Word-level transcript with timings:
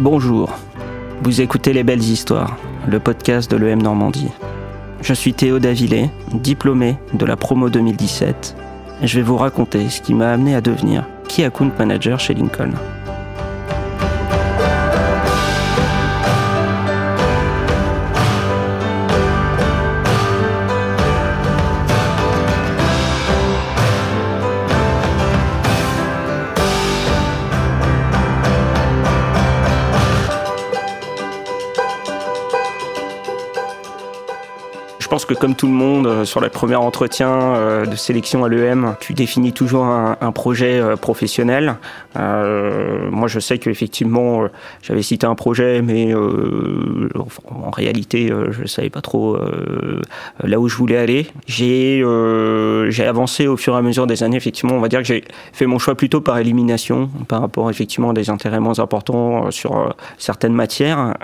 Bonjour, 0.00 0.56
vous 1.22 1.40
écoutez 1.40 1.72
Les 1.72 1.82
Belles 1.82 2.04
Histoires, 2.04 2.56
le 2.86 3.00
podcast 3.00 3.50
de 3.50 3.56
l'EM 3.56 3.82
Normandie. 3.82 4.30
Je 5.02 5.12
suis 5.12 5.34
Théo 5.34 5.58
Davillet, 5.58 6.08
diplômé 6.32 6.98
de 7.14 7.26
la 7.26 7.34
promo 7.34 7.68
2017, 7.68 8.56
et 9.02 9.06
je 9.08 9.16
vais 9.18 9.24
vous 9.24 9.36
raconter 9.36 9.88
ce 9.88 10.00
qui 10.00 10.14
m'a 10.14 10.30
amené 10.30 10.54
à 10.54 10.60
devenir 10.60 11.04
Key 11.26 11.44
Account 11.44 11.72
Manager 11.76 12.20
chez 12.20 12.34
Lincoln. 12.34 12.70
Que 35.28 35.34
comme 35.34 35.54
tout 35.54 35.66
le 35.66 35.74
monde, 35.74 36.06
euh, 36.06 36.24
sur 36.24 36.40
le 36.40 36.48
premier 36.48 36.76
entretien 36.76 37.28
euh, 37.28 37.86
de 37.86 37.94
sélection 37.96 38.44
à 38.44 38.48
l'EM, 38.48 38.96
tu 38.98 39.12
définis 39.12 39.52
toujours 39.52 39.84
un, 39.84 40.32
projet 40.32 40.80
euh, 40.80 40.96
professionnel. 40.96 41.76
moi, 42.16 43.28
je 43.28 43.38
sais 43.38 43.58
qu'effectivement, 43.58 44.48
j'avais 44.82 45.02
cité 45.02 45.26
un 45.26 45.34
projet, 45.34 45.82
mais 45.82 46.14
en 46.14 47.70
réalité, 47.70 48.32
je 48.50 48.62
ne 48.62 48.66
savais 48.66 48.90
pas 48.90 49.00
trop 49.00 49.38
là 50.42 50.58
où 50.58 50.68
je 50.68 50.76
voulais 50.76 50.96
aller. 50.96 51.26
J'ai 51.46 52.02
j'ai 52.88 53.06
avancé 53.06 53.46
au 53.46 53.56
fur 53.56 53.74
et 53.74 53.78
à 53.78 53.82
mesure 53.82 54.06
des 54.06 54.22
années. 54.22 54.36
Effectivement, 54.36 54.74
on 54.74 54.80
va 54.80 54.88
dire 54.88 55.00
que 55.00 55.06
j'ai 55.06 55.24
fait 55.52 55.66
mon 55.66 55.78
choix 55.78 55.94
plutôt 55.94 56.20
par 56.20 56.38
élimination, 56.38 57.10
par 57.28 57.40
rapport 57.40 57.70
effectivement 57.70 58.10
à 58.10 58.12
des 58.14 58.30
intérêts 58.30 58.60
moins 58.60 58.78
importants 58.78 59.50
sur 59.50 59.94
certaines 60.18 60.54
matières. 60.54 61.14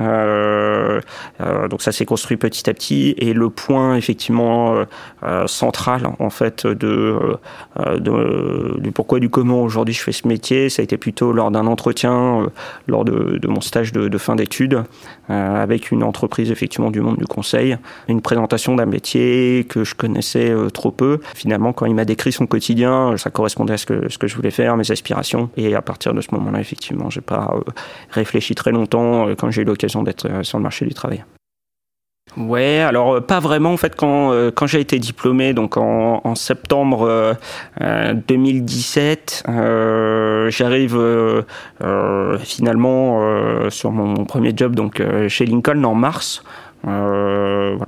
donc 1.71 1.83
ça 1.83 1.93
s'est 1.93 2.07
construit 2.07 2.37
petit 2.37 2.69
à 2.69 2.75
petit. 2.75 3.15
Et 3.19 3.33
le 3.33 3.51
point 3.51 3.94
effectivement 3.97 4.75
euh, 4.75 4.85
euh, 5.23 5.47
central 5.47 6.09
en 6.19 6.31
fait 6.31 6.67
de, 6.67 7.37
euh, 7.79 8.79
du 8.79 8.93
pourquoi 8.93 9.21
du 9.21 9.29
comment 9.29 9.63
aujourd'hui 9.63 9.95
je 9.95 10.03
fais 10.03 10.13
ce 10.13 10.27
métier. 10.29 10.69
Ça 10.69 10.83
a 10.83 10.85
été 10.85 10.97
plutôt 10.97 11.33
lors 11.33 11.51
d'un 11.51 11.67
entretien, 11.67 12.47
lors 12.87 13.05
de, 13.05 13.41
mon 13.47 13.61
stage 13.61 13.93
de, 13.93 14.19
fin 14.19 14.37
d'études, 14.37 14.85
avec 15.29 15.91
une 15.91 16.03
entreprise 16.03 16.51
effectivement 16.51 16.91
du 16.91 17.01
monde 17.01 17.19
du 17.19 17.27
conseil, 17.27 17.77
une 18.09 18.21
présentation 18.21 18.75
d'un 18.77 18.87
métier 18.87 19.67
que 19.69 19.85
je 19.85 19.95
connaissais 19.95 20.55
trop 20.73 20.91
peu. 20.91 21.21
Finalement, 21.35 21.73
quand 21.73 21.87
il 21.87 21.95
m'a 21.95 22.05
décrit 22.05 22.33
son 22.33 22.47
quotidien, 22.47 23.17
ça 23.17 23.31
correspondait 23.31 23.75
à 23.75 23.79
ce 23.79 23.87
que, 23.87 24.09
ce 24.09 24.19
que 24.19 24.27
je 24.27 24.37
voulais 24.37 24.51
faire, 24.51 24.77
mes 24.77 24.91
aspirations. 24.91 25.51
Et 25.57 25.75
à 25.75 25.83
partir 25.83 26.15
de 26.15 26.21
ce 26.21 26.29
moment-là, 26.33 26.61
effectivement, 26.61 27.11
j'ai 27.11 27.21
pas 27.21 27.55
réfléchi 28.11 28.55
très 28.55 28.73
longtemps 28.73 29.29
quand 29.39 29.51
j'ai 29.51 29.63
eu 29.63 29.67
l'occasion 29.67 30.03
d'être 30.03 30.45
sur 30.45 30.59
le 30.59 30.63
marché 30.63 30.87
du 30.87 30.95
travail. 30.95 31.25
Ouais, 32.37 32.81
alors 32.81 33.15
euh, 33.15 33.21
pas 33.21 33.39
vraiment 33.39 33.73
en 33.73 33.77
fait 33.77 33.95
quand 33.95 34.33
euh, 34.33 34.51
quand 34.51 34.67
j'ai 34.67 34.81
été 34.81 34.99
diplômé 34.99 35.53
donc 35.55 35.77
en, 35.77 36.21
en 36.25 36.35
septembre 36.35 37.37
2017, 37.81 39.45
euh, 39.49 40.51
j'arrive 40.51 41.01
finalement 42.41 43.21
sur 43.71 43.93
mon, 43.93 44.25
premier 44.25 44.53
job 44.57 44.75
donc 44.75 45.03
chez 45.29 45.47
Lincoln 45.47 45.85
en 45.85 45.95
mars. 45.95 46.43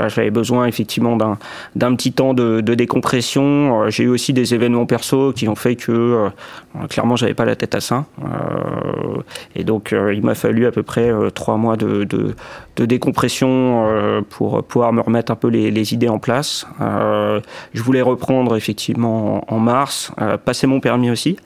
Euh, 0.07 0.09
j'avais 0.09 0.31
besoin 0.31 0.67
effectivement 0.67 1.17
d'un, 1.17 1.39
d'un 1.75 1.95
petit 1.95 2.12
temps 2.12 2.35
de, 2.35 2.61
de 2.61 2.75
décompression. 2.75 3.83
Euh, 3.83 3.91
j'ai 3.91 4.05
eu 4.05 4.09
aussi 4.09 4.33
des 4.33 4.55
événements 4.55 4.87
perso 4.87 5.33
qui 5.33 5.49
ont 5.49 5.55
fait 5.55 5.77
que 5.77 5.93
euh, 5.93 6.87
clairement 6.89 7.17
j'avais 7.17 7.35
pas 7.35 7.45
la 7.45 7.57
tête 7.57 7.75
à 7.75 7.81
ça. 7.81 8.05
Euh, 8.23 9.21
et 9.55 9.65
donc 9.65 9.93
il 9.93 10.23
m'a 10.23 10.34
fallu 10.34 10.67
à 10.67 10.73
peu 10.73 10.83
près 10.83 11.11
trois 11.34 11.57
mois 11.57 11.77
de, 11.77 12.05
de, 12.05 12.34
de 12.77 12.84
décompression 12.84 14.25
pour 14.31 14.62
pouvoir 14.65 14.93
me 14.93 15.01
remettre 15.01 15.33
un 15.33 15.37
peu 15.37 15.49
les, 15.49 15.71
les 15.71 15.95
idées 15.95 16.09
en 16.09 16.19
place. 16.19 16.67
je 16.81 17.83
voulais 17.83 18.03
reprendre 18.03 18.56
effectivement 18.56 19.44
en, 19.53 19.59
mars, 19.59 20.12
passer 20.44 20.67
mon 20.67 20.81
permis 20.81 21.11
aussi. 21.11 21.37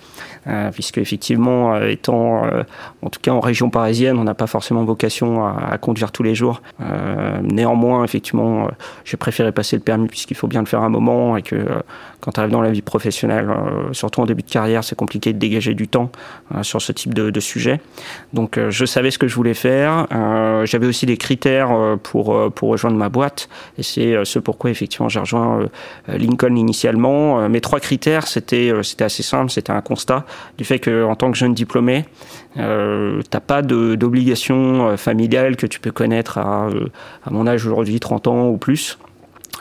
Euh, 0.46 0.70
puisque 0.70 0.96
effectivement, 0.96 1.74
euh, 1.74 1.88
étant 1.88 2.46
euh, 2.46 2.62
en 3.02 3.10
tout 3.10 3.20
cas 3.20 3.30
en 3.30 3.40
région 3.40 3.68
parisienne, 3.68 4.16
on 4.18 4.24
n'a 4.24 4.34
pas 4.34 4.46
forcément 4.46 4.84
vocation 4.84 5.46
à, 5.46 5.76
conduire 5.76 6.12
tous 6.12 6.22
les 6.22 6.34
jours. 6.34 6.62
néanmoins, 7.42 8.04
effectivement, 8.04 8.49
j'ai 9.04 9.16
préféré 9.16 9.52
passer 9.52 9.76
le 9.76 9.82
permis 9.82 10.08
puisqu'il 10.08 10.36
faut 10.36 10.46
bien 10.46 10.60
le 10.60 10.66
faire 10.66 10.82
un 10.82 10.88
moment 10.88 11.36
et 11.36 11.42
que 11.42 11.56
quand 12.20 12.32
tu 12.32 12.40
arrives 12.40 12.52
dans 12.52 12.60
la 12.60 12.70
vie 12.70 12.82
professionnelle, 12.82 13.48
surtout 13.92 14.20
en 14.20 14.26
début 14.26 14.42
de 14.42 14.50
carrière, 14.50 14.84
c'est 14.84 14.96
compliqué 14.96 15.32
de 15.32 15.38
dégager 15.38 15.74
du 15.74 15.88
temps 15.88 16.10
sur 16.62 16.82
ce 16.82 16.92
type 16.92 17.14
de, 17.14 17.40
sujet. 17.40 17.80
Donc, 18.34 18.58
je 18.68 18.84
savais 18.84 19.10
ce 19.10 19.18
que 19.18 19.26
je 19.26 19.34
voulais 19.34 19.54
faire. 19.54 20.06
J'avais 20.64 20.86
aussi 20.86 21.06
des 21.06 21.16
critères 21.16 21.70
pour 22.02 22.52
pour 22.52 22.68
rejoindre 22.68 22.96
ma 22.96 23.08
boîte 23.08 23.48
et 23.78 23.82
c'est 23.82 24.16
ce 24.24 24.38
pourquoi 24.38 24.70
effectivement 24.70 25.08
j'ai 25.08 25.20
rejoint 25.20 25.66
Lincoln 26.08 26.56
initialement. 26.56 27.48
Mes 27.48 27.62
trois 27.62 27.80
critères, 27.80 28.26
c'était 28.26 28.70
c'était 28.82 29.04
assez 29.04 29.22
simple, 29.22 29.50
c'était 29.50 29.72
un 29.72 29.80
constat 29.80 30.24
du 30.58 30.64
fait 30.64 30.78
qu'en 30.78 31.14
tant 31.16 31.30
que 31.30 31.38
jeune 31.38 31.54
diplômé, 31.54 32.04
euh, 32.56 33.22
t'as 33.30 33.40
pas 33.40 33.62
d'obligation 33.62 34.88
euh, 34.88 34.96
familiale 34.96 35.56
que 35.56 35.66
tu 35.66 35.80
peux 35.80 35.92
connaître 35.92 36.38
à, 36.38 36.68
euh, 36.68 36.88
à 37.24 37.30
mon 37.30 37.46
âge 37.46 37.64
aujourd'hui, 37.66 38.00
30 38.00 38.26
ans 38.26 38.39
ou 38.48 38.58
plus. 38.58 38.98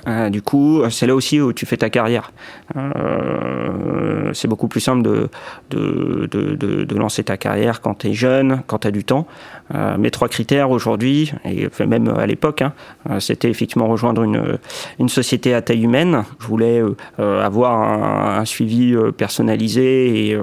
Euh, 0.08 0.30
du 0.30 0.42
coup, 0.42 0.82
c'est 0.90 1.08
là 1.08 1.16
aussi 1.16 1.42
où 1.42 1.54
tu 1.54 1.66
fais 1.66 1.78
ta 1.78 1.90
carrière. 1.90 2.32
Euh, 2.76 4.32
c'est 4.34 4.48
beaucoup 4.48 4.68
plus 4.68 4.80
simple 4.80 5.02
de, 5.02 5.30
de, 5.70 6.28
de, 6.32 6.56
de, 6.84 6.96
lancer 6.96 7.24
ta 7.24 7.38
carrière 7.38 7.82
quand 7.82 7.96
tu 8.00 8.08
es 8.10 8.14
jeune, 8.14 8.62
quand 8.68 8.80
tu 8.80 8.88
as 8.88 8.92
du 8.92 9.04
temps. 9.04 9.28
Euh, 9.74 9.98
mes 9.98 10.12
trois 10.12 10.28
critères 10.28 10.72
aujourd'hui, 10.72 11.32
et 11.46 11.70
même 11.86 12.08
à 12.10 12.26
l'époque, 12.26 12.62
hein, 12.62 12.74
c'était 13.20 13.50
effectivement 13.50 13.88
rejoindre 13.88 14.24
une, 14.24 14.58
une 15.00 15.10
société 15.10 15.54
à 15.54 15.62
taille 15.62 15.84
humaine. 15.84 16.24
Je 16.40 16.48
voulais 16.48 16.82
avoir 17.18 18.40
un, 18.40 18.46
suivi 18.46 18.96
personnalisé 19.18 20.30
et 20.30 20.38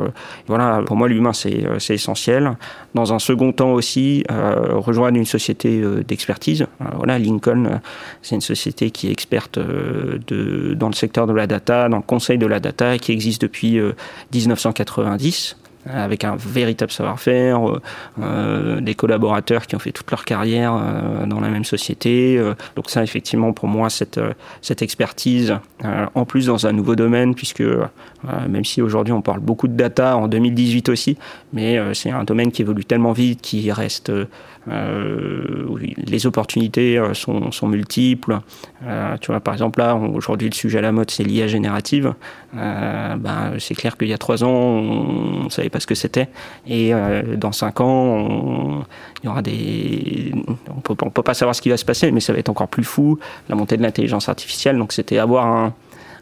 voilà, 0.47 0.83
pour 0.85 0.97
moi 0.97 1.09
l'humain 1.09 1.33
c'est 1.33 1.95
essentiel. 1.95 2.57
Dans 2.95 3.13
un 3.13 3.19
second 3.19 3.53
temps 3.53 3.73
aussi, 3.73 4.25
rejoindre 4.29 5.19
une 5.19 5.25
société 5.25 5.83
d'expertise. 6.07 6.67
voilà, 6.97 7.19
Lincoln, 7.19 7.81
c'est 8.23 8.35
une 8.35 8.41
société 8.41 8.91
qui 8.91 9.09
est 9.09 9.13
experte 9.13 9.46
euh, 9.59 10.19
de, 10.27 10.75
dans 10.75 10.89
le 10.89 10.95
secteur 10.95 11.27
de 11.27 11.33
la 11.33 11.47
data, 11.47 11.89
dans 11.89 11.99
le 11.99 12.03
conseil 12.03 12.39
de 12.39 12.47
la 12.47 12.61
data, 12.61 12.99
qui 12.99 13.13
existe 13.13 13.43
depuis 13.43 13.81
1990 14.33 15.57
euh, 15.59 15.66
avec 15.89 16.25
un 16.25 16.37
véritable 16.37 16.91
savoir-faire, 16.91 17.61
euh, 18.21 18.81
des 18.81 18.95
collaborateurs 18.95 19.67
qui 19.67 19.77
ont 19.77 19.79
fait 19.79 19.93
toute 19.93 20.11
leur 20.11 20.25
carrière 20.25 20.73
dans 21.27 21.41
la 21.41 21.49
même 21.49 21.65
société. 21.65 22.41
donc 22.75 22.91
ça, 22.91 23.03
effectivement, 23.03 23.53
pour 23.53 23.69
moi, 23.69 23.91
cette, 23.91 24.21
expertise, 24.81 25.55
en 26.15 26.25
plus 26.25 26.47
dans 26.47 26.67
un 26.67 26.73
nouveau 26.73 26.97
domaine, 26.97 27.35
puisque 27.35 27.65
même 28.49 28.65
si 28.65 28.83
aujourd'hui 28.83 29.13
on 29.13 29.23
parle 29.23 29.41
beaucoup 29.41 29.69
de 29.69 29.75
data, 29.75 30.17
en 30.17 30.29
2018 30.29 30.89
aussi, 30.89 31.17
mais 31.53 31.79
c'est 31.95 32.11
un 32.11 32.25
domaine 32.25 32.53
qui 32.53 32.63
évolue 32.63 32.85
tellement 32.85 33.13
vite, 33.13 33.41
qui 33.41 33.71
reste 33.73 34.11
euh, 34.69 35.65
les 35.97 36.27
opportunités 36.27 36.99
euh, 36.99 37.15
sont, 37.15 37.69
multiples. 37.69 38.41
Euh, 38.85 39.17
tu 39.21 39.31
vois, 39.31 39.41
par 39.41 39.55
exemple, 39.55 39.79
là, 39.79 39.95
aujourd'hui, 39.95 40.49
le 40.49 40.55
sujet 40.55 40.79
à 40.79 40.81
la 40.81 40.93
mode, 40.93 41.11
c'est 41.11 41.23
l'IA 41.23 41.47
générative. 41.47 42.15
ben, 42.53 43.55
c'est 43.59 43.75
clair 43.75 43.97
qu'il 43.97 44.09
y 44.09 44.13
a 44.13 44.19
trois 44.19 44.43
ans, 44.45 44.49
on 44.49 45.45
ne 45.45 45.49
savait 45.49 45.69
pas 45.69 45.76
ce 45.81 45.87
que 45.87 45.95
c'était. 45.95 46.29
Et 46.67 46.93
dans 47.37 47.53
cinq 47.53 47.81
ans, 47.81 48.85
il 49.23 49.27
y 49.27 49.29
aura 49.29 49.43
des. 49.43 50.33
On 50.69 50.81
peut, 50.81 50.97
on 51.03 51.11
peut 51.11 51.23
pas 51.23 51.35
savoir 51.35 51.55
ce 51.55 51.63
qui 51.63 51.69
va 51.69 51.77
se 51.77 51.85
passer, 51.85 52.11
mais 52.13 52.21
ça 52.21 52.33
va 52.33 52.39
être 52.39 52.49
encore 52.49 52.69
plus 52.69 52.85
fou. 52.85 53.19
La 53.49 53.55
montée 53.55 53.77
de 53.77 53.83
l'intelligence 53.83 54.29
artificielle. 54.29 54.79
Donc, 54.79 54.93
c'était 54.93 55.19
avoir 55.19 55.47
un 55.47 55.75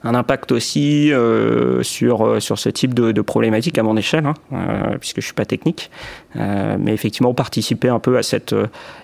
un 0.05 0.15
impact 0.15 0.53
aussi 0.53 1.13
euh, 1.13 1.83
sur, 1.83 2.27
euh, 2.27 2.41
sur 2.41 2.59
ce 2.59 2.69
type 2.69 2.93
de, 2.93 3.11
de 3.11 3.21
problématique 3.23 3.79
à 3.79 3.83
mon 3.83 3.97
échelle, 3.97 4.27
hein, 4.27 4.35
euh, 4.53 4.99
puisque 5.01 5.21
je 5.21 5.25
suis 5.25 5.35
pas 5.35 5.47
technique, 5.47 5.91
euh, 6.37 6.77
mais 6.79 6.93
effectivement 6.93 7.33
participer 7.33 7.89
un 7.89 7.99
peu 7.99 8.19
à 8.19 8.23
cette, 8.23 8.55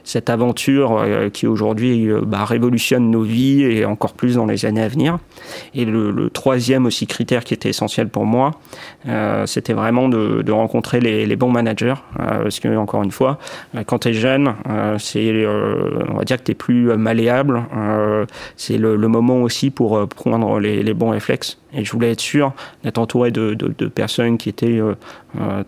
cette 0.04 0.28
aventure 0.28 0.98
euh, 0.98 1.30
qui 1.30 1.46
aujourd'hui 1.46 2.10
bah, 2.26 2.44
révolutionne 2.44 3.10
nos 3.10 3.22
vies 3.22 3.62
et 3.62 3.86
encore 3.86 4.12
plus 4.12 4.34
dans 4.34 4.44
les 4.44 4.66
années 4.66 4.82
à 4.82 4.88
venir. 4.88 5.18
Et 5.74 5.86
le, 5.86 6.10
le 6.10 6.28
troisième 6.28 6.84
aussi 6.84 7.06
critère 7.06 7.44
qui 7.44 7.54
était 7.54 7.70
essentiel 7.70 8.08
pour 8.08 8.26
moi, 8.26 8.52
c'était 9.46 9.72
vraiment 9.72 10.08
de, 10.08 10.42
de 10.42 10.52
rencontrer 10.52 11.00
les, 11.00 11.24
les, 11.24 11.36
bons 11.36 11.50
managers, 11.50 11.94
parce 12.16 12.60
que 12.60 12.76
encore 12.76 13.02
une 13.02 13.10
fois, 13.10 13.38
quand 13.86 14.00
tu 14.00 14.08
es 14.08 14.12
jeune, 14.12 14.54
c'est 14.98 15.46
on 15.46 16.14
va 16.16 16.24
dire 16.24 16.36
que 16.36 16.44
tu 16.44 16.52
es 16.52 16.54
plus 16.54 16.96
malléable, 16.96 17.62
c'est 18.56 18.76
le, 18.76 18.96
le, 18.96 19.08
moment 19.08 19.42
aussi 19.42 19.70
pour 19.70 20.06
prendre 20.08 20.60
les 20.60 20.82
les 20.82 20.89
bons 20.94 21.10
réflexes 21.10 21.58
Et 21.72 21.84
je 21.84 21.92
voulais 21.92 22.10
être 22.12 22.20
sûr 22.20 22.52
d'être 22.84 22.98
entouré 22.98 23.30
de, 23.30 23.54
personnes 23.88 24.38
qui 24.38 24.48
étaient 24.48 24.80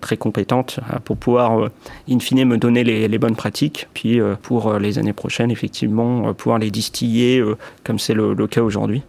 très 0.00 0.16
compétentes 0.16 0.81
pour 1.04 1.16
pouvoir, 1.16 1.69
in 2.10 2.19
fine, 2.19 2.44
me 2.44 2.58
donner 2.58 2.84
les, 2.84 3.19
bonnes 3.19 3.37
pratiques. 3.37 3.88
Puis 3.94 4.20
pour 4.43 4.75
les 4.75 4.99
années 4.99 5.12
prochaines, 5.12 5.50
effectivement, 5.50 6.32
pouvoir 6.34 6.58
les 6.58 6.70
distiller 6.70 7.43
comme 7.84 7.99
c'est 7.99 8.14
le, 8.14 8.34
cas 8.46 8.62
aujourd'hui. 8.62 9.02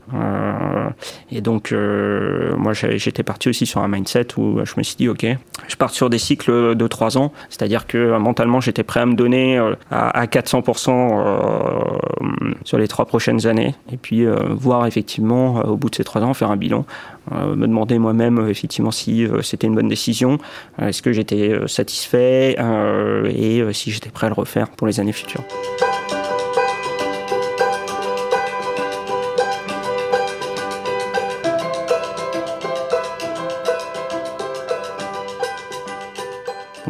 et 1.31 1.41
donc, 1.41 1.73
moi, 1.73 2.73
j'étais 2.73 3.23
parti 3.23 3.49
aussi 3.49 3.65
sur 3.65 3.81
un 3.81 3.87
mindset 3.87 4.27
où 4.37 4.59
je 4.63 4.73
me 4.77 4.83
suis 4.83 4.95
dit, 4.95 5.09
OK, 5.09 5.25
je 5.67 5.75
pars 5.75 5.91
sur 5.91 6.09
des 6.09 6.19
cycles 6.19 6.75
de 6.75 6.87
trois 6.87 7.17
ans, 7.17 7.31
c'est-à-dire 7.49 7.87
que 7.87 8.17
mentalement, 8.17 8.61
j'étais 8.61 8.83
prêt 8.83 8.99
à 8.99 9.05
me 9.05 9.15
donner 9.15 9.57
à, 9.89 10.09
à 10.09 10.25
400% 10.25 10.83
sur 12.63 12.77
les 12.77 12.87
trois 12.87 13.05
prochaines 13.05 13.47
années, 13.47 13.75
et 13.91 13.97
puis 13.97 14.25
voir 14.49 14.85
effectivement, 14.85 15.55
au 15.61 15.77
bout 15.77 15.89
de 15.89 15.95
ces 15.95 16.03
trois 16.03 16.21
ans, 16.21 16.33
faire 16.33 16.51
un 16.51 16.57
bilan, 16.57 16.82
me 17.31 17.67
demander 17.67 17.99
moi-même 17.99 18.47
effectivement 18.49 18.91
si 18.91 19.27
c'était 19.41 19.67
une 19.67 19.75
bonne 19.75 19.87
décision, 19.87 20.37
est-ce 20.81 21.01
que 21.01 21.13
j'étais 21.13 21.55
satisfait 21.67 22.55
et 23.29 23.63
si 23.73 23.91
j'étais 23.91 24.09
prêt 24.09 24.27
à 24.27 24.29
le 24.29 24.35
refaire 24.35 24.69
pour 24.69 24.87
les 24.87 24.99
années 24.99 25.13
futures. 25.13 25.43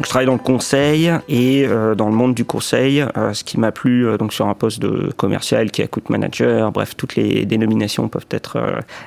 Je 0.04 0.10
travaille 0.10 0.26
dans 0.26 0.34
le 0.34 0.38
conseil 0.38 1.10
et 1.28 1.66
euh, 1.66 1.94
dans 1.94 2.08
le 2.08 2.14
monde 2.14 2.34
du 2.34 2.44
conseil, 2.44 3.00
euh, 3.16 3.32
ce 3.32 3.42
qui 3.42 3.58
m'a 3.58 3.72
plu 3.72 4.06
euh, 4.06 4.18
donc 4.18 4.32
sur 4.32 4.46
un 4.46 4.54
poste 4.54 4.80
de 4.80 5.10
commercial 5.16 5.70
qui 5.70 5.80
est 5.80 5.84
account 5.84 6.02
manager, 6.10 6.70
bref, 6.72 6.94
toutes 6.96 7.16
les 7.16 7.46
dénominations 7.46 8.08
peuvent 8.08 8.26
être 8.30 8.58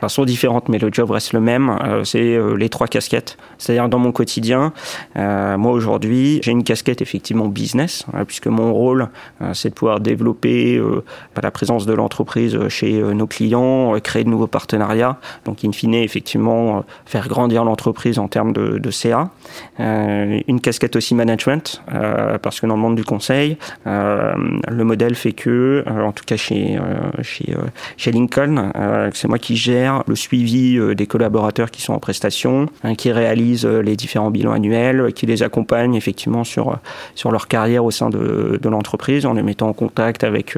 sont 0.07 0.25
différentes, 0.25 0.69
mais 0.69 0.79
le 0.79 0.89
job 0.91 1.11
reste 1.11 1.33
le 1.33 1.39
même. 1.39 1.77
c'est 2.03 2.39
les 2.57 2.69
trois 2.69 2.87
casquettes. 2.87 3.37
C'est-à-dire 3.57 3.89
dans 3.89 3.99
mon 3.99 4.11
quotidien, 4.11 4.73
moi 5.15 5.71
aujourd'hui, 5.71 6.39
j'ai 6.43 6.51
une 6.51 6.63
casquette 6.63 7.01
effectivement 7.01 7.47
business, 7.47 8.05
puisque 8.25 8.47
mon 8.47 8.73
rôle, 8.73 9.09
c'est 9.53 9.69
de 9.69 9.73
pouvoir 9.73 9.99
développer 9.99 10.79
bah, 11.35 11.41
la 11.43 11.51
présence 11.51 11.85
de 11.85 11.93
l'entreprise 11.93 12.57
chez 12.69 13.01
nos 13.01 13.27
clients, 13.27 13.93
créer 13.99 14.23
de 14.23 14.29
nouveaux 14.29 14.47
partenariats, 14.47 15.17
donc 15.45 15.63
in 15.65 15.71
fine 15.71 15.95
effectivement 15.95 16.85
faire 17.05 17.27
grandir 17.27 17.65
l'entreprise 17.65 18.17
en 18.17 18.27
termes 18.27 18.53
de, 18.53 18.77
de 18.77 18.91
CA. 18.91 19.29
une 19.79 20.61
casquette 20.61 20.86
aussi 20.95 21.15
management, 21.15 21.81
euh, 21.93 22.37
parce 22.37 22.59
que 22.59 22.67
dans 22.67 22.75
le 22.75 22.81
monde 22.81 22.95
du 22.95 23.03
conseil, 23.03 23.57
euh, 23.85 24.33
le 24.67 24.83
modèle 24.83 25.15
fait 25.15 25.33
que, 25.33 25.83
euh, 25.87 26.03
en 26.03 26.11
tout 26.11 26.23
cas 26.25 26.37
chez, 26.37 26.79
chez, 27.21 27.55
chez 27.97 28.11
Lincoln, 28.11 28.71
c'est 29.13 29.27
moi 29.27 29.39
qui 29.39 29.55
gère 29.55 30.03
le 30.07 30.15
suivi 30.15 30.79
des 30.95 31.07
collaborateurs 31.07 31.71
qui 31.71 31.81
sont 31.81 31.93
en 31.93 31.99
prestation, 31.99 32.67
hein, 32.83 32.95
qui 32.95 33.11
réalise 33.11 33.65
les 33.65 33.95
différents 33.95 34.31
bilans 34.31 34.51
annuels, 34.51 35.13
qui 35.13 35.25
les 35.25 35.43
accompagne 35.43 35.95
effectivement 35.95 36.43
sur, 36.43 36.79
sur 37.15 37.31
leur 37.31 37.47
carrière 37.47 37.83
au 37.85 37.91
sein 37.91 38.09
de, 38.09 38.59
de 38.61 38.69
l'entreprise, 38.69 39.25
en 39.25 39.33
les 39.33 39.43
mettant 39.43 39.69
en 39.69 39.73
contact 39.73 40.23
avec 40.23 40.57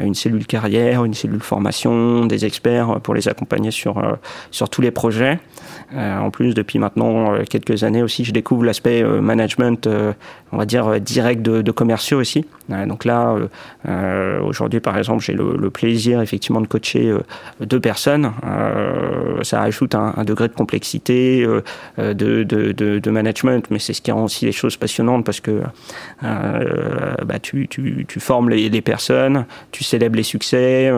une 0.00 0.14
cellule 0.14 0.46
carrière, 0.46 1.04
une 1.04 1.14
cellule 1.14 1.40
formation, 1.40 2.26
des 2.26 2.44
experts 2.44 3.00
pour 3.02 3.14
les 3.14 3.28
accompagner 3.28 3.70
sur, 3.70 4.02
sur 4.50 4.68
tous 4.68 4.80
les 4.80 4.90
projets. 4.90 5.38
en 5.94 6.30
plus, 6.30 6.54
depuis 6.54 6.78
maintenant 6.78 7.34
quelques 7.48 7.84
années 7.84 8.02
aussi, 8.02 8.24
je 8.24 8.32
découvre 8.32 8.64
l'aspect 8.64 9.02
management 9.02 9.67
euh, 9.86 10.12
on 10.50 10.56
va 10.56 10.64
dire, 10.64 10.86
euh, 10.86 10.98
direct 10.98 11.42
de, 11.42 11.70
commerciaux 11.70 12.18
aussi. 12.18 12.46
donc 12.68 13.04
là, 13.04 13.36
euh, 13.86 14.40
aujourd'hui, 14.40 14.80
par 14.80 14.96
exemple, 14.96 15.22
j'ai 15.22 15.34
le, 15.34 15.70
plaisir 15.70 16.22
effectivement 16.22 16.62
de 16.62 16.66
coacher 16.66 17.14
deux 17.60 17.78
personnes. 17.78 18.32
ça 19.42 19.62
ajoute 19.62 19.94
un, 19.94 20.24
degré 20.24 20.48
de 20.48 20.54
complexité, 20.54 21.46
de, 21.98 22.42
de, 22.42 23.10
management, 23.10 23.66
mais 23.70 23.78
c'est 23.78 23.92
ce 23.92 24.00
qui 24.00 24.10
rend 24.10 24.24
aussi 24.24 24.46
les 24.46 24.52
choses 24.52 24.76
passionnantes 24.76 25.24
parce 25.24 25.40
que 25.40 25.60
bah, 26.22 27.38
tu, 27.40 27.68
tu, 27.68 28.06
tu, 28.08 28.20
formes 28.20 28.48
les, 28.48 28.80
personnes, 28.80 29.44
tu 29.70 29.84
célèbres 29.84 30.16
les 30.16 30.22
succès, 30.22 30.90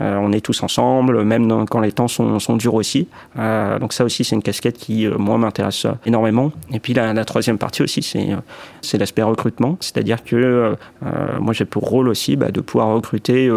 on 0.00 0.32
est 0.32 0.40
tous 0.40 0.62
ensemble, 0.62 1.24
même 1.24 1.66
quand 1.66 1.80
les 1.80 1.92
temps 1.92 2.08
sont, 2.08 2.38
sont 2.38 2.56
durs 2.56 2.74
aussi. 2.74 3.08
donc 3.36 3.92
ça 3.92 4.04
aussi, 4.04 4.22
c'est 4.22 4.36
une 4.36 4.42
casquette 4.42 4.78
qui, 4.78 5.08
moi, 5.18 5.36
m'intéresse 5.38 5.86
énormément. 6.06 6.52
Et 6.72 6.78
puis 6.78 6.94
la 6.94 7.24
troisième 7.24 7.58
partie 7.58 7.82
aussi, 7.82 8.02
euh, 8.16 8.36
c'est 8.82 8.98
l'aspect 8.98 9.22
recrutement. 9.22 9.76
C'est-à-dire 9.80 10.22
que 10.24 10.36
euh, 10.36 10.74
euh, 11.04 11.38
moi, 11.40 11.52
j'ai 11.52 11.64
pour 11.64 11.84
rôle 11.84 12.08
aussi 12.08 12.36
bah, 12.36 12.50
de 12.50 12.60
pouvoir 12.60 12.88
recruter 12.94 13.50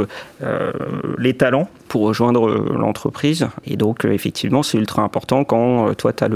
les 1.17 1.33
talents 1.33 1.69
pour 1.87 2.03
rejoindre 2.03 2.47
l'entreprise. 2.49 3.47
Et 3.65 3.77
donc, 3.77 4.05
effectivement, 4.05 4.63
c'est 4.63 4.77
ultra 4.77 5.01
important 5.01 5.43
quand 5.43 5.93
toi, 5.95 6.13
tu 6.13 6.23
as 6.23 6.29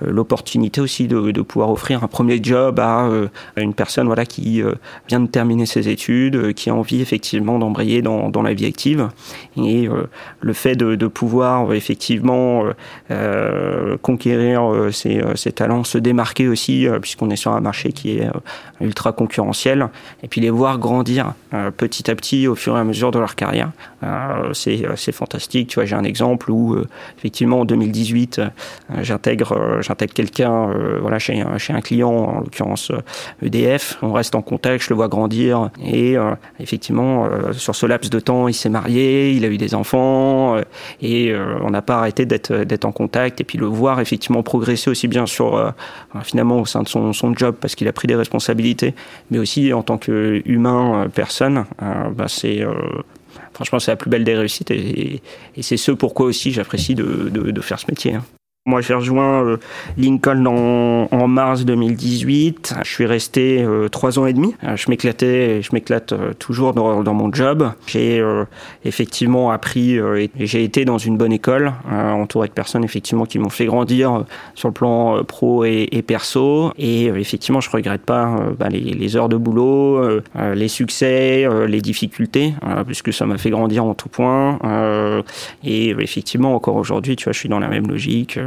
l'opportunité 0.00 0.80
aussi 0.80 1.08
de, 1.08 1.30
de, 1.30 1.42
pouvoir 1.42 1.70
offrir 1.70 2.02
un 2.04 2.08
premier 2.08 2.40
job 2.42 2.78
à 2.80 3.08
une 3.56 3.74
personne 3.74 4.06
voilà, 4.06 4.26
qui 4.26 4.62
vient 5.08 5.20
de 5.20 5.26
terminer 5.26 5.66
ses 5.66 5.88
études, 5.88 6.54
qui 6.54 6.70
a 6.70 6.74
envie 6.74 7.00
effectivement 7.00 7.58
d'embrayer 7.58 8.02
dans, 8.02 8.28
dans, 8.28 8.42
la 8.42 8.54
vie 8.54 8.66
active. 8.66 9.08
Et 9.56 9.88
le 10.40 10.52
fait 10.52 10.76
de, 10.76 10.94
de 10.94 11.06
pouvoir 11.06 11.72
effectivement 11.72 12.64
conquérir 14.02 14.88
ses, 14.92 15.22
ses, 15.34 15.52
talents, 15.52 15.84
se 15.84 15.98
démarquer 15.98 16.48
aussi, 16.48 16.86
puisqu'on 17.00 17.30
est 17.30 17.36
sur 17.36 17.52
un 17.52 17.60
marché 17.60 17.92
qui 17.92 18.18
est 18.18 18.26
euh, 18.26 18.32
ultra 18.80 19.12
concurrentiel, 19.12 19.88
et 20.22 20.28
puis 20.28 20.40
les 20.40 20.50
voir 20.50 20.78
grandir 20.78 21.34
euh, 21.54 21.70
petit 21.70 22.10
à 22.10 22.14
petit 22.14 22.46
au 22.46 22.54
fur 22.54 22.76
et 22.76 22.80
à 22.80 22.84
mesure 22.84 23.10
de 23.10 23.18
leur 23.18 23.34
carrière. 23.34 23.70
Euh, 24.84 24.94
c'est 24.96 25.12
fantastique. 25.12 25.68
Tu 25.68 25.74
vois, 25.76 25.84
j'ai 25.84 25.96
un 25.96 26.04
exemple 26.04 26.50
où 26.50 26.76
effectivement 27.18 27.60
en 27.60 27.64
2018, 27.64 28.40
j'intègre 29.00 29.78
j'intègre 29.80 30.12
quelqu'un 30.12 30.70
voilà 31.00 31.18
chez 31.18 31.44
chez 31.58 31.72
un 31.72 31.80
client 31.80 32.10
en 32.10 32.40
l'occurrence 32.40 32.92
EDF. 33.42 33.98
On 34.02 34.12
reste 34.12 34.34
en 34.34 34.42
contact, 34.42 34.84
je 34.84 34.90
le 34.90 34.96
vois 34.96 35.08
grandir 35.08 35.70
et 35.84 36.16
effectivement 36.60 37.28
sur 37.52 37.74
ce 37.74 37.86
laps 37.86 38.10
de 38.10 38.20
temps, 38.20 38.48
il 38.48 38.54
s'est 38.54 38.68
marié, 38.68 39.32
il 39.32 39.44
a 39.44 39.48
eu 39.48 39.58
des 39.58 39.74
enfants 39.74 40.56
et 41.00 41.34
on 41.62 41.70
n'a 41.70 41.82
pas 41.82 41.98
arrêté 41.98 42.26
d'être 42.26 42.52
d'être 42.52 42.84
en 42.84 42.92
contact 42.92 43.40
et 43.40 43.44
puis 43.44 43.58
le 43.58 43.66
voir 43.66 44.00
effectivement 44.00 44.42
progresser 44.42 44.90
aussi 44.90 45.08
bien 45.08 45.26
sur 45.26 45.72
finalement 46.22 46.60
au 46.60 46.66
sein 46.66 46.82
de 46.82 46.88
son, 46.88 47.12
son 47.12 47.34
job 47.34 47.56
parce 47.60 47.74
qu'il 47.74 47.88
a 47.88 47.92
pris 47.92 48.08
des 48.08 48.14
responsabilités, 48.14 48.94
mais 49.30 49.38
aussi 49.38 49.72
en 49.72 49.82
tant 49.82 49.98
qu'humain, 49.98 51.04
euh, 51.04 51.08
personne, 51.08 51.64
euh, 51.82 52.10
bah 52.10 52.26
c'est 52.28 52.62
euh, 52.62 52.72
franchement 53.58 53.80
c'est 53.80 53.90
la 53.90 53.96
plus 53.96 54.08
belle 54.08 54.22
des 54.22 54.36
réussites 54.36 54.70
et, 54.70 55.20
c'est 55.60 55.76
ce 55.76 55.90
pourquoi 55.90 56.26
aussi 56.26 56.52
j'apprécie 56.52 56.94
de, 56.94 57.60
faire 57.60 57.80
ce 57.80 57.86
métier. 57.88 58.14
Hein. 58.14 58.24
Moi, 58.68 58.82
j'ai 58.82 58.92
rejoint 58.92 59.42
euh, 59.46 59.56
Lincoln 59.96 60.44
en, 61.10 61.26
mars 61.26 61.64
2018. 61.64 62.74
Je 62.84 62.90
suis 62.90 63.06
resté 63.06 63.62
euh, 63.62 63.88
trois 63.88 64.18
ans 64.18 64.26
et 64.26 64.34
demi. 64.34 64.54
Euh, 64.62 64.76
je 64.76 64.90
m'éclatais, 64.90 65.62
je 65.62 65.70
m'éclate 65.72 66.12
toujours 66.38 66.74
dans, 66.74 67.14
mon 67.14 67.32
job. 67.32 67.72
J'ai 67.86 68.22
effectivement 68.84 69.50
appris 69.50 69.96
et 69.96 70.30
j'ai 70.36 70.64
été 70.64 70.84
dans 70.84 70.98
une 70.98 71.16
bonne 71.16 71.32
école, 71.32 71.72
entouré 71.90 72.48
de 72.48 72.52
personnes 72.52 72.84
effectivement 72.84 73.24
qui 73.24 73.38
m'ont 73.38 73.48
fait 73.48 73.64
grandir 73.64 74.24
sur 74.54 74.68
le 74.68 74.74
plan 74.74 75.24
pro 75.24 75.64
et, 75.64 76.04
perso. 76.06 76.70
Et 76.76 77.06
effectivement, 77.06 77.62
je 77.62 77.70
regrette 77.70 78.02
pas 78.02 78.36
bah, 78.58 78.68
les, 78.68 78.80
les, 78.80 79.16
heures 79.16 79.30
de 79.30 79.38
boulot, 79.38 80.20
les 80.54 80.68
succès, 80.68 81.48
les 81.66 81.80
difficultés, 81.80 82.52
puisque 82.86 83.14
ça 83.14 83.24
m'a 83.24 83.38
fait 83.38 83.50
grandir 83.50 83.86
en 83.86 83.94
tout 83.94 84.10
point. 84.10 84.58
et 85.64 85.88
effectivement, 85.88 86.54
encore 86.54 86.76
aujourd'hui, 86.76 87.16
tu 87.16 87.24
vois, 87.24 87.32
je 87.32 87.38
suis 87.38 87.48
dans 87.48 87.60
la 87.60 87.68
même 87.68 87.88
logique 87.88 88.38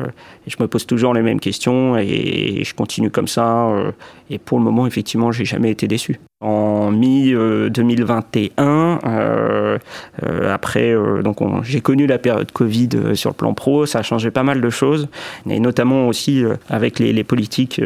et 0.46 0.50
je 0.50 0.58
me 0.60 0.68
pose 0.68 0.86
toujours 0.86 1.14
les 1.14 1.22
mêmes 1.22 1.40
questions 1.40 1.98
et, 1.98 2.64
je 2.64 2.74
continue 2.74 3.10
comme 3.10 3.28
ça. 3.28 3.68
Euh, 3.68 3.92
et 4.30 4.38
pour 4.38 4.58
le 4.58 4.64
moment, 4.64 4.88
effectivement, 4.88 5.32
j'ai 5.32 5.46
jamais 5.46 5.72
été 5.72 5.88
déçu. 5.88 6.20
En 6.42 6.90
mi 6.90 7.34
2021, 7.34 9.00
euh, 9.06 9.78
euh, 10.24 10.54
après, 10.54 10.96
donc 11.24 11.38
j'ai 11.64 11.82
connu 11.82 12.08
la 12.08 12.18
période 12.18 12.52
Covid 12.52 12.90
sur 13.14 13.30
le 13.30 13.36
plan 13.36 13.54
pro, 13.54 13.86
ça 13.86 14.00
a 14.00 14.02
changé 14.02 14.32
pas 14.32 14.42
mal 14.42 14.60
de 14.60 14.70
choses, 14.72 15.08
et 15.48 15.60
notamment 15.60 16.08
aussi 16.08 16.44
avec 16.68 16.98
les, 16.98 17.14
les 17.14 17.24
politiques 17.24 17.80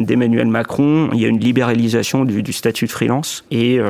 d'Emmanuel 0.00 0.46
Macron, 0.48 1.08
il 1.14 1.20
y 1.20 1.24
a 1.24 1.28
une 1.28 1.40
libéralisation 1.40 2.26
du, 2.26 2.42
du 2.42 2.52
statut 2.52 2.84
de 2.84 2.90
freelance, 2.90 3.44
et 3.50 3.80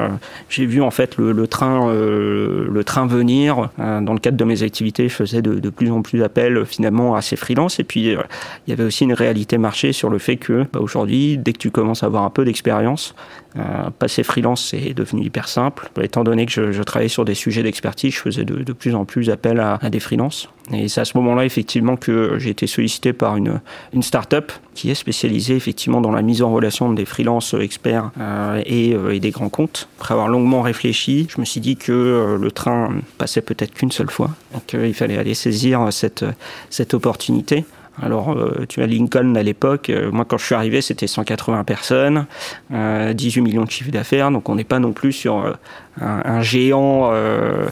j'ai 0.49 0.66
vu 0.66 0.80
en 0.80 0.92
fait 0.92 1.16
le, 1.16 1.32
le 1.32 1.46
train, 1.49 1.92
le 1.92 2.82
train 2.84 3.06
venir. 3.06 3.70
dans 3.76 4.12
le 4.12 4.20
cadre 4.20 4.37
de 4.37 4.44
mes 4.44 4.62
activités, 4.62 5.08
je 5.08 5.14
faisais 5.14 5.42
de, 5.42 5.54
de 5.58 5.70
plus 5.70 5.90
en 5.90 6.02
plus 6.02 6.22
appel 6.22 6.64
finalement 6.64 7.16
à 7.16 7.22
ces 7.22 7.34
freelances, 7.34 7.80
et 7.80 7.84
puis 7.84 8.12
il 8.12 8.70
y 8.70 8.72
avait 8.72 8.84
aussi 8.84 9.02
une 9.02 9.14
réalité 9.14 9.58
marché 9.58 9.92
sur 9.92 10.11
le 10.11 10.18
fait 10.18 10.37
que 10.37 10.64
bah, 10.72 10.78
aujourd'hui, 10.80 11.38
dès 11.38 11.52
que 11.52 11.58
tu 11.58 11.72
commences 11.72 12.04
à 12.04 12.06
avoir 12.06 12.22
un 12.22 12.30
peu 12.30 12.44
d'expérience, 12.44 13.14
euh, 13.56 13.90
passer 13.98 14.22
freelance, 14.22 14.68
c'est 14.70 14.94
devenu 14.94 15.24
hyper 15.24 15.48
simple. 15.48 15.90
Étant 16.00 16.24
donné 16.24 16.46
que 16.46 16.72
je 16.72 16.82
travaillais 16.82 17.08
sur 17.08 17.24
des 17.24 17.34
sujets 17.34 17.62
d'expertise, 17.62 18.14
je 18.14 18.18
faisais 18.18 18.44
de, 18.44 18.72
plus 18.72 18.94
en 18.94 19.04
plus 19.04 19.30
appel 19.30 19.60
à, 19.60 19.78
des 19.90 20.00
freelances. 20.00 20.48
Et 20.72 20.88
c'est 20.88 21.00
à 21.00 21.04
ce 21.04 21.16
moment-là, 21.18 21.44
effectivement, 21.44 21.96
que 21.96 22.38
j'ai 22.38 22.50
été 22.50 22.66
sollicité 22.66 23.12
par 23.12 23.36
une, 23.36 23.60
start-up 24.00 24.52
qui 24.74 24.90
est 24.90 24.94
spécialisée, 24.94 25.54
effectivement, 25.54 26.00
dans 26.00 26.12
la 26.12 26.22
mise 26.22 26.40
en 26.40 26.52
relation 26.52 26.90
des 26.92 27.04
freelances 27.04 27.54
experts 27.54 28.10
euh, 28.18 28.62
et, 28.64 28.94
euh, 28.94 29.14
et, 29.14 29.20
des 29.20 29.30
grands 29.30 29.50
comptes. 29.50 29.88
Après 29.98 30.14
avoir 30.14 30.28
longuement 30.28 30.62
réfléchi, 30.62 31.26
je 31.28 31.40
me 31.40 31.44
suis 31.44 31.60
dit 31.60 31.76
que 31.76 32.38
le 32.40 32.50
train 32.50 32.94
passait 33.18 33.42
peut-être 33.42 33.74
qu'une 33.74 33.92
seule 33.92 34.10
fois, 34.10 34.30
donc 34.54 34.72
il 34.72 34.94
fallait 34.94 35.18
aller 35.18 35.34
saisir 35.34 35.88
cette 35.90 36.94
opportunité. 36.94 37.64
Alors, 38.00 38.30
euh, 38.30 38.64
tu 38.68 38.82
as 38.82 38.87
Lincoln 38.87 39.34
à 39.34 39.42
l'époque. 39.42 39.90
Euh, 39.90 40.11
moi, 40.11 40.25
quand 40.25 40.38
je 40.38 40.46
suis 40.46 40.54
arrivé, 40.54 40.80
c'était 40.80 41.06
180 41.06 41.64
personnes, 41.64 42.26
euh, 42.72 43.12
18 43.12 43.42
millions 43.42 43.64
de 43.64 43.70
chiffres 43.70 43.90
d'affaires. 43.90 44.30
Donc, 44.30 44.49
on 44.49 44.54
n'est 44.54 44.64
pas 44.64 44.78
non 44.78 44.92
plus 44.92 45.12
sur 45.12 45.44
euh, 45.44 45.52
un, 46.00 46.40
géant 46.40 47.11
euh, 47.12 47.66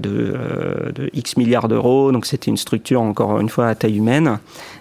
de, 0.00 1.10
X 1.12 1.36
milliards 1.36 1.68
d'euros. 1.68 2.10
Donc, 2.10 2.24
c'était 2.24 2.50
une 2.50 2.56
structure, 2.56 3.02
encore 3.02 3.38
une 3.38 3.50
fois, 3.50 3.68
à 3.68 3.74
taille 3.74 3.98
humaine. 3.98 4.38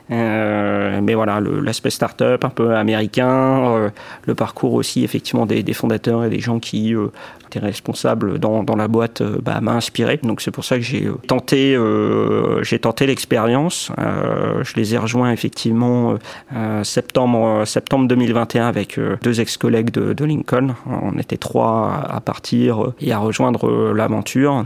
Mais 0.09 1.13
voilà, 1.13 1.39
l'aspect 1.39 1.89
start-up 1.89 2.45
un 2.45 2.49
peu 2.49 2.75
américain, 2.75 3.91
le 4.25 4.35
parcours 4.35 4.73
aussi, 4.73 5.03
effectivement, 5.03 5.45
des, 5.45 5.73
fondateurs 5.73 6.23
et 6.23 6.29
des 6.29 6.39
gens 6.39 6.59
qui 6.59 6.95
étaient 7.47 7.59
responsables 7.59 8.39
dans, 8.39 8.63
dans 8.63 8.75
la 8.75 8.87
boîte 8.87 9.23
bah, 9.23 9.59
m'a 9.61 9.73
inspiré. 9.73 10.19
Donc, 10.23 10.41
c'est 10.41 10.51
pour 10.51 10.63
ça 10.63 10.77
que 10.77 10.83
j'ai 10.83 11.09
tenté, 11.27 11.77
j'ai 12.61 12.79
tenté 12.79 13.05
l'expérience. 13.07 13.91
je 13.97 14.73
les 14.75 14.93
ai 14.93 14.97
rejoints 14.97 15.31
effectivement 15.31 16.17
euh, 16.55 16.83
septembre, 16.83 17.63
septembre 17.65 18.07
2021 18.07 18.67
avec 18.67 18.97
euh, 18.97 19.17
deux 19.21 19.41
ex-collègues 19.41 19.91
de, 19.91 20.13
de, 20.13 20.25
Lincoln. 20.25 20.75
On 20.85 21.17
était 21.17 21.37
trois 21.37 22.05
à 22.09 22.19
partir 22.21 22.93
et 22.99 23.11
à 23.11 23.19
rejoindre 23.19 23.93
l'aventure. 23.93 24.65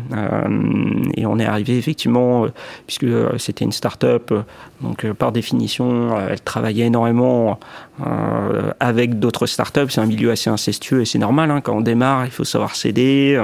et 1.16 1.26
on 1.26 1.40
est 1.40 1.46
arrivé 1.46 1.78
effectivement, 1.78 2.48
puisque 2.88 3.06
c'était 3.38 3.66
une 3.66 3.72
start-up, 3.72 4.34
donc 4.82 5.06
par 5.30 5.34
définition, 5.34 6.20
elle 6.20 6.42
travaillait 6.42 6.88
énormément 6.88 7.60
euh, 8.06 8.72
avec 8.80 9.20
d'autres 9.20 9.46
startups. 9.46 9.90
C'est 9.90 10.02
un 10.02 10.06
milieu 10.06 10.32
assez 10.32 10.50
incestueux 10.50 11.02
et 11.02 11.06
c'est 11.06 11.20
normal. 11.20 11.52
Hein, 11.52 11.62
quand 11.62 11.76
on 11.76 11.82
démarre, 11.82 12.26
il 12.26 12.32
faut 12.32 12.44
savoir 12.44 12.76
céder. 12.76 13.40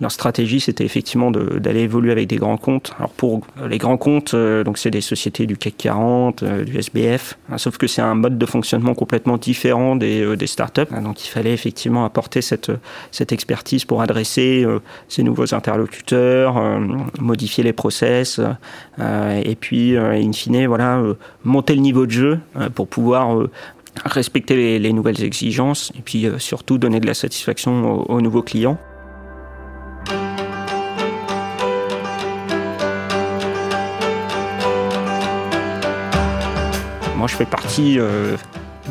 Leur 0.00 0.10
stratégie, 0.10 0.60
c'était 0.60 0.84
effectivement 0.84 1.30
d'aller 1.30 1.80
évoluer 1.80 2.12
avec 2.12 2.26
des 2.28 2.36
grands 2.36 2.56
comptes. 2.56 2.92
Alors 2.98 3.10
pour 3.10 3.42
les 3.68 3.78
grands 3.78 3.98
comptes, 3.98 4.34
donc 4.34 4.78
c'est 4.78 4.90
des 4.90 5.00
sociétés 5.00 5.46
du 5.46 5.56
CAC 5.56 5.76
40, 5.76 6.42
euh, 6.42 6.64
du 6.64 6.76
SBF. 6.78 7.38
Sauf 7.56 7.78
que 7.78 7.86
c'est 7.86 8.02
un 8.02 8.14
mode 8.14 8.38
de 8.38 8.46
fonctionnement 8.46 8.94
complètement 8.94 9.36
différent 9.36 9.96
des, 9.96 10.22
euh, 10.22 10.46
startups. 10.46 10.92
Donc 11.02 11.24
il 11.24 11.28
fallait 11.28 11.52
effectivement 11.52 12.04
apporter 12.04 12.40
cette, 12.42 12.70
cette 13.10 13.32
expertise 13.32 13.84
pour 13.84 14.02
adresser 14.02 14.64
euh, 14.64 14.80
ces 15.08 15.22
nouveaux 15.22 15.54
interlocuteurs, 15.54 16.60
modifier 17.18 17.64
les 17.64 17.72
process, 17.72 18.40
et 18.98 19.56
puis 19.56 19.96
in 19.96 20.32
fine, 20.32 20.66
voilà, 20.66 21.02
monter 21.44 21.74
le 21.74 21.80
niveau 21.80 22.06
de 22.06 22.10
jeu 22.10 22.40
pour 22.74 22.88
pouvoir 22.88 23.46
respecter 24.04 24.56
les, 24.56 24.78
les, 24.78 24.92
nouvelles 24.92 25.22
exigences 25.22 25.92
et 25.96 26.02
puis 26.02 26.26
surtout 26.38 26.78
donner 26.78 27.00
de 27.00 27.06
la 27.06 27.14
satisfaction 27.14 28.02
aux, 28.08 28.14
aux 28.14 28.20
nouveaux 28.20 28.42
clients. 28.42 28.78
Moi, 37.16 37.32
je 37.32 37.34
fais 37.34 37.46
partie 37.46 37.98
euh, 37.98 38.36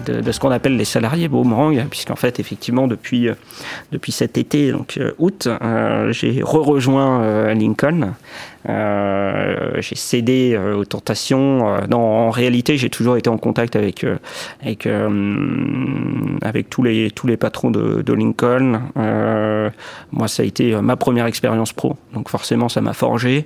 de, 0.05 0.31
ce 0.31 0.39
qu'on 0.39 0.51
appelle 0.51 0.77
les 0.77 0.85
salariés 0.85 1.27
boomerang, 1.27 1.85
puisqu'en 1.89 2.15
fait, 2.15 2.39
effectivement, 2.39 2.87
depuis, 2.87 3.29
euh, 3.29 3.33
depuis 3.91 4.11
cet 4.11 4.37
été, 4.37 4.71
donc 4.71 4.97
euh, 4.97 5.13
août, 5.17 5.47
euh, 5.47 6.11
j'ai 6.11 6.41
re-rejoint 6.43 7.53
Lincoln. 7.53 8.13
j'ai 8.65 9.95
cédé 9.95 10.57
aux 10.57 10.85
tentations. 10.85 11.87
Non, 11.87 11.99
en 11.99 12.29
réalité, 12.31 12.77
j'ai 12.77 12.89
toujours 12.89 13.17
été 13.17 13.29
en 13.29 13.37
contact 13.37 13.75
avec, 13.75 14.05
avec, 14.61 14.87
avec 16.41 16.69
tous, 16.69 16.83
les, 16.83 17.11
tous 17.11 17.27
les 17.27 17.37
patrons 17.37 17.71
de, 17.71 18.01
de 18.01 18.13
Lincoln. 18.13 18.81
moi, 20.11 20.27
ça 20.27 20.43
a 20.43 20.45
été 20.45 20.75
ma 20.81 20.95
première 20.95 21.27
expérience 21.27 21.73
pro, 21.73 21.95
donc 22.13 22.29
forcément, 22.29 22.69
ça 22.69 22.81
m'a 22.81 22.93
forgé. 22.93 23.45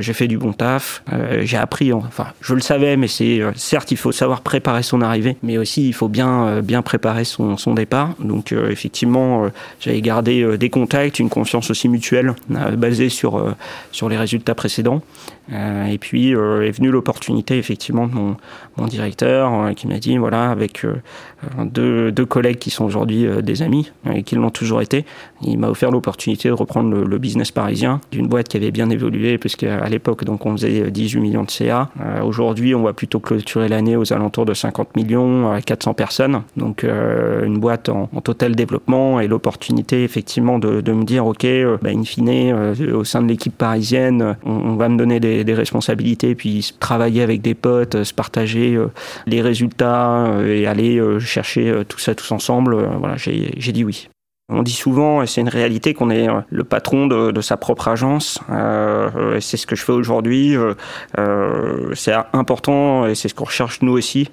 j'ai 0.00 0.12
fait 0.12 0.28
du 0.28 0.36
bon 0.36 0.52
taf. 0.52 1.02
j'ai 1.40 1.56
appris, 1.56 1.92
enfin, 1.92 2.26
je 2.42 2.54
le 2.54 2.60
savais, 2.60 2.96
mais 2.96 3.08
c'est 3.08 3.40
certes, 3.56 3.90
il 3.90 3.96
faut 3.96 4.12
savoir 4.12 4.42
préparer 4.42 4.82
son 4.82 5.00
arrivée, 5.00 5.36
mais 5.42 5.56
aussi 5.56 5.71
il 5.76 5.92
faut 5.92 6.08
bien, 6.08 6.46
euh, 6.46 6.62
bien 6.62 6.82
préparer 6.82 7.24
son, 7.24 7.56
son 7.56 7.74
départ. 7.74 8.10
Donc 8.18 8.52
euh, 8.52 8.70
effectivement, 8.70 9.44
euh, 9.44 9.48
j'avais 9.80 10.00
gardé 10.00 10.56
des 10.58 10.70
contacts, 10.70 11.18
une 11.18 11.28
confiance 11.28 11.70
aussi 11.70 11.88
mutuelle 11.88 12.34
basée 12.76 13.08
sur, 13.08 13.54
sur 13.90 14.08
les 14.08 14.16
résultats 14.16 14.54
précédents. 14.54 15.02
Et 15.50 15.98
puis 15.98 16.30
est 16.30 16.70
venue 16.70 16.90
l'opportunité 16.90 17.58
effectivement 17.58 18.06
de 18.06 18.14
mon, 18.14 18.36
directeur 18.86 19.74
qui 19.74 19.86
m'a 19.86 19.98
dit 19.98 20.16
voilà 20.16 20.50
avec 20.50 20.86
deux, 21.64 22.12
collègues 22.26 22.58
qui 22.58 22.70
sont 22.70 22.84
aujourd'hui 22.84 23.26
des 23.42 23.62
amis 23.62 23.92
et 24.12 24.22
qui 24.22 24.34
l'ont 24.34 24.50
toujours 24.50 24.80
été, 24.80 25.04
il 25.42 25.58
m'a 25.58 25.68
offert 25.68 25.90
l'opportunité 25.90 26.48
de 26.48 26.54
reprendre 26.54 26.94
le, 26.96 27.18
business 27.18 27.50
parisien 27.50 28.00
d'une 28.10 28.26
boîte 28.26 28.48
qui 28.48 28.56
avait 28.56 28.70
bien 28.70 28.90
évolué 28.90 29.38
puisqu'à 29.38 29.88
l'époque 29.88 30.24
donc 30.24 30.46
on 30.46 30.52
faisait 30.52 30.90
18 30.90 31.20
millions 31.20 31.44
de 31.44 31.50
CA. 31.50 31.90
aujourd'hui 32.24 32.74
on 32.74 32.82
va 32.82 32.92
plutôt 32.92 33.20
clôturer 33.20 33.68
l'année 33.68 33.96
aux 33.96 34.12
alentours 34.12 34.46
de 34.46 34.54
50 34.54 34.96
millions 34.96 35.52
400 35.60 35.94
personnes, 35.94 36.42
donc 36.56 36.84
euh, 36.84 37.44
une 37.44 37.58
boîte 37.58 37.88
en, 37.88 38.06
total 38.22 38.54
développement 38.54 39.20
et 39.20 39.28
l'opportunité 39.28 40.04
effectivement 40.04 40.58
de, 40.58 40.92
me 40.92 41.04
dire 41.04 41.26
ok, 41.26 41.44
euh, 41.44 41.76
bah, 41.82 41.90
in 41.90 42.04
fine, 42.04 42.28
euh, 42.28 42.94
au 42.94 43.04
sein 43.04 43.22
de 43.22 43.28
l'équipe 43.28 43.56
parisienne, 43.56 44.36
on, 44.44 44.52
on, 44.52 44.76
va 44.76 44.88
me 44.88 44.96
donner 44.96 45.20
des, 45.20 45.31
des, 45.44 45.54
responsabilités, 45.54 46.34
puis 46.34 46.74
travailler 46.80 47.22
avec 47.22 47.42
des 47.42 47.54
potes, 47.54 48.04
se 48.04 48.14
partager 48.14 48.78
les 49.26 49.42
résultats 49.42 50.34
et 50.46 50.66
aller 50.66 51.00
chercher 51.20 51.82
tout 51.88 51.98
ça 51.98 52.14
tous 52.14 52.32
ensemble. 52.32 52.76
voilà, 52.98 53.16
j'ai 53.16 53.72
dit 53.72 53.84
oui. 53.84 54.08
On 54.54 54.62
dit 54.62 54.72
souvent, 54.72 55.22
et 55.22 55.26
c'est 55.26 55.40
une 55.40 55.48
réalité, 55.48 55.94
qu'on 55.94 56.10
est 56.10 56.28
euh, 56.28 56.40
le 56.50 56.62
patron 56.62 57.06
de, 57.06 57.40
sa 57.40 57.56
propre 57.56 57.88
agence. 57.88 58.38
Euh, 58.50 59.40
c'est 59.40 59.56
ce 59.56 59.66
que 59.66 59.74
je 59.74 59.82
fais 59.82 59.92
aujourd'hui. 59.92 60.54
Euh, 61.18 61.94
c'est 61.94 62.12
important 62.32 63.06
et 63.06 63.14
c'est 63.14 63.28
ce 63.28 63.34
qu'on 63.34 63.44
recherche 63.44 63.80
nous 63.82 63.92
aussi, 63.92 64.30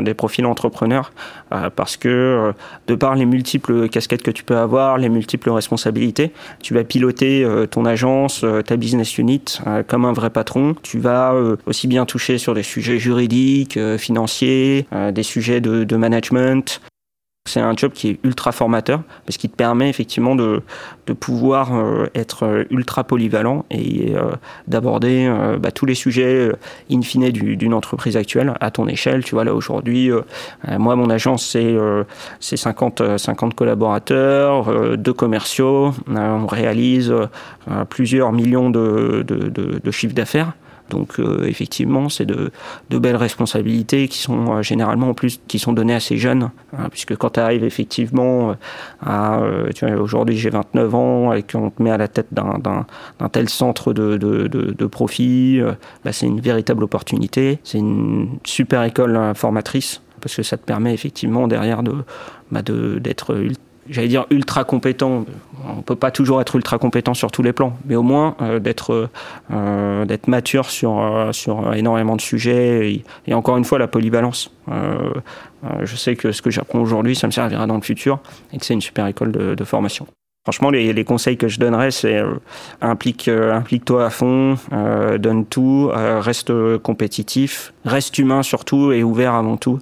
des 0.00 0.14
profils 0.14 0.44
entrepreneurs, 0.46 1.12
parce 1.76 1.96
que 1.96 2.52
de 2.86 2.94
par 2.94 3.14
les 3.14 3.26
multiples 3.26 3.88
casquettes 3.88 4.22
que 4.22 4.30
tu 4.30 4.42
peux 4.42 4.56
avoir, 4.56 4.98
les 4.98 5.08
multiples 5.08 5.50
responsabilités, 5.50 6.32
tu 6.62 6.74
vas 6.74 6.84
piloter 6.84 7.46
ton 7.70 7.84
agence, 7.84 8.44
ta 8.66 8.76
business 8.76 9.18
unit 9.18 9.60
comme 9.86 10.04
un 10.04 10.12
vrai 10.12 10.30
patron. 10.30 10.74
Tu 10.82 10.98
vas 10.98 11.34
aussi 11.66 11.86
bien 11.86 12.06
toucher 12.06 12.38
sur 12.38 12.54
des 12.54 12.62
sujets 12.62 12.98
juridiques, 12.98 13.78
financiers, 13.98 14.86
des 15.12 15.22
sujets 15.22 15.60
de 15.60 15.96
management, 15.96 16.80
c'est 17.48 17.60
un 17.60 17.74
job 17.76 17.92
qui 17.92 18.10
est 18.10 18.20
ultra 18.22 18.52
formateur 18.52 19.02
parce 19.26 19.36
qu'il 19.36 19.50
te 19.50 19.56
permet 19.56 19.88
effectivement 19.88 20.34
de, 20.34 20.62
pouvoir 21.20 21.74
euh, 21.74 22.06
être 22.14 22.66
ultra 22.70 23.02
polyvalent 23.02 23.64
et 23.70 24.14
euh, 24.14 24.32
d'aborder 24.66 25.26
euh, 25.26 25.58
bah, 25.58 25.70
tous 25.70 25.86
les 25.86 25.94
sujets 25.94 26.34
euh, 26.34 26.52
in 26.90 27.02
fine 27.02 27.30
d'une 27.30 27.74
entreprise 27.74 28.16
actuelle 28.16 28.54
à 28.60 28.70
ton 28.70 28.86
échelle. 28.88 29.24
Tu 29.24 29.34
vois, 29.34 29.44
là 29.44 29.54
aujourd'hui, 29.54 30.10
euh, 30.10 30.22
moi, 30.78 30.96
mon 30.96 31.10
agence, 31.10 31.46
c'est 31.46 31.64
euh, 31.64 32.04
50, 32.40 33.18
50 33.18 33.54
collaborateurs, 33.54 34.96
deux 34.96 35.12
commerciaux. 35.12 35.92
on 36.08 36.46
réalise 36.46 37.12
plusieurs 37.88 38.32
millions 38.32 38.70
de 38.70 39.90
chiffres 39.90 40.14
d'affaires. 40.14 40.52
Donc 40.90 41.18
euh, 41.18 41.44
effectivement, 41.46 42.08
c'est 42.08 42.26
de, 42.26 42.50
belles 42.90 43.16
responsabilités 43.16 44.08
qui 44.08 44.18
sont 44.18 44.56
euh, 44.56 44.62
généralement 44.62 45.10
en 45.10 45.14
plus 45.14 45.40
qui 45.48 45.58
sont 45.58 45.72
données 45.72 45.94
à 45.94 46.00
ces 46.00 46.16
jeunes, 46.16 46.50
hein, 46.76 46.88
puisque 46.90 47.16
quand 47.16 47.30
tu 47.30 47.40
arrives 47.40 47.64
effectivement 47.64 48.50
euh, 48.50 48.54
à, 49.02 49.40
aujourd'hui 50.00 50.36
j'ai 50.36 50.50
29 50.50 50.94
ans 50.94 51.32
et 51.32 51.42
qu'on 51.42 51.70
te 51.70 51.82
met 51.82 51.90
à 51.90 51.96
la 51.96 52.08
tête 52.08 52.28
d'un 52.32 52.86
tel 53.32 53.48
centre 53.48 53.92
de, 53.92 54.86
profit, 54.86 55.60
bah, 56.04 56.12
c'est 56.12 56.26
une 56.26 56.40
véritable 56.40 56.84
opportunité. 56.84 57.58
C'est 57.64 57.78
une 57.78 58.38
super 58.44 58.82
école 58.84 59.32
formatrice 59.34 60.00
parce 60.20 60.34
que 60.34 60.42
ça 60.42 60.56
te 60.56 60.64
permet 60.64 60.94
effectivement 60.94 61.46
derrière 61.46 61.82
de 61.82 62.04
bah 62.50 62.62
j'allais 63.90 64.08
dire 64.08 64.26
ultra 64.30 64.64
compétent. 64.64 65.24
On 65.66 65.82
peut 65.82 65.96
pas 65.96 66.10
toujours 66.10 66.40
être 66.40 66.56
ultra 66.56 66.78
compétent 66.78 67.14
sur 67.14 67.30
tous 67.30 67.42
les 67.42 67.52
plans, 67.52 67.76
mais 67.84 67.96
au 67.96 68.02
moins 68.02 68.36
euh, 68.40 68.58
d'être 68.58 69.10
euh, 69.52 70.04
d'être 70.04 70.28
mature 70.28 70.70
sur 70.70 71.00
euh, 71.00 71.32
sur 71.32 71.74
énormément 71.74 72.16
de 72.16 72.20
sujets 72.20 73.02
et, 73.26 73.34
encore 73.34 73.56
une 73.56 73.64
fois 73.64 73.78
la 73.78 73.88
polyvalence. 73.88 74.50
Euh, 74.70 75.10
je 75.82 75.96
sais 75.96 76.16
que 76.16 76.32
ce 76.32 76.42
que 76.42 76.50
j'apprends 76.50 76.80
aujourd'hui, 76.80 77.16
ça 77.16 77.26
me 77.26 77.32
servira 77.32 77.66
dans 77.66 77.76
le 77.76 77.82
futur 77.82 78.20
et 78.52 78.58
que 78.58 78.64
c'est 78.64 78.74
une 78.74 78.80
super 78.80 79.06
école 79.06 79.32
de 79.32 79.64
formation. 79.64 80.06
Franchement, 80.48 80.70
les, 80.70 81.04
conseils 81.04 81.36
que 81.36 81.48
je 81.48 81.60
donnerais, 81.60 81.90
c'est 81.90 82.22
implique, 82.80 83.28
implique-toi 83.28 84.06
à 84.06 84.08
fond, 84.08 84.56
donne 85.18 85.44
tout, 85.44 85.90
reste 85.92 86.52
compétitif, 86.78 87.74
reste 87.84 88.16
humain 88.18 88.42
surtout 88.42 88.92
et 88.92 89.02
ouvert 89.02 89.34
avant 89.34 89.58
tout 89.58 89.78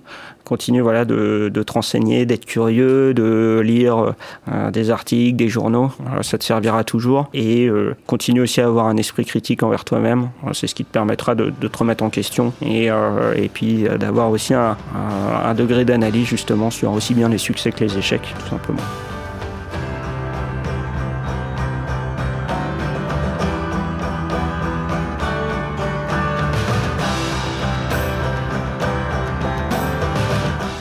continue 0.47 0.81
voilà 0.81 1.05
de, 1.05 1.51
de 1.53 1.63
te 1.63 1.73
renseigner, 1.73 2.25
d'être 2.25 2.47
curieux, 2.47 3.13
de 3.13 3.61
lire 3.63 4.15
euh, 4.49 4.71
des 4.71 4.91
articles, 4.91 5.37
des 5.37 5.49
journaux. 5.49 5.91
ça 6.23 6.39
te 6.39 6.45
servira 6.45 6.85
toujours 6.85 7.29
et 7.35 7.67
euh, 7.67 7.95
continue 8.07 8.41
aussi 8.41 8.61
à 8.61 8.67
avoir 8.67 8.87
un 8.87 8.97
esprit 8.97 9.27
critique 9.27 9.63
envers 9.63 9.85
toi-même. 9.85 10.31
C'est 10.53 10.69
ce 10.69 10.75
qui 10.75 10.85
te 10.85 10.93
permettra 10.93 11.35
de, 11.35 11.51
te 11.51 11.79
remettre 11.79 12.05
en 12.05 12.11
question 12.11 12.53
et, 12.63 12.91
euh, 12.91 13.35
et 13.35 13.49
puis 13.49 13.87
d'avoir 13.99 14.31
aussi 14.31 14.55
un 14.55 15.55
degré 15.55 15.85
d'analyse 15.85 16.27
justement 16.27 16.71
sur 16.71 16.93
aussi 16.93 17.13
bien 17.13 17.29
les 17.29 17.39
succès 17.39 17.73
que 17.73 17.83
les 17.83 17.99
échecs, 17.99 18.35
tout 18.39 18.49
simplement. 18.49 18.83